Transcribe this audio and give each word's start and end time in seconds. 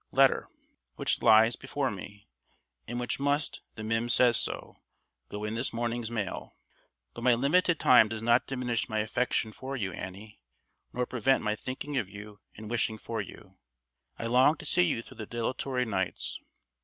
]letter, 0.11 0.49
which 0.95 1.21
lies 1.21 1.55
before 1.55 1.91
me, 1.91 2.27
and 2.87 2.99
which 2.99 3.19
must, 3.19 3.61
the 3.75 3.83
Mim 3.83 4.09
says 4.09 4.35
so, 4.35 4.77
go 5.29 5.43
in 5.43 5.53
this 5.53 5.71
morning's 5.71 6.09
mail. 6.09 6.55
But 7.13 7.23
my 7.23 7.35
limited 7.35 7.79
time 7.79 8.09
does 8.09 8.23
not 8.23 8.47
diminish 8.47 8.89
my 8.89 8.97
affection 8.97 9.51
for 9.51 9.77
you, 9.77 9.93
Annie, 9.93 10.41
nor 10.91 11.05
prevent 11.05 11.43
my 11.43 11.53
thinking 11.53 11.97
of 11.97 12.09
you 12.09 12.39
and 12.57 12.67
wishing 12.67 12.97
for 12.97 13.21
you. 13.21 13.57
I 14.17 14.25
long 14.25 14.55
to 14.57 14.65
see 14.65 14.81
you 14.81 15.03
through 15.03 15.17
the 15.17 15.27
dilatory 15.27 15.85
nights. 15.85 16.39